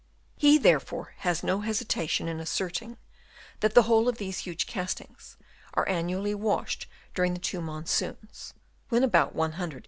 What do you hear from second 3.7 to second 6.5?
the whole of these huge castings are annually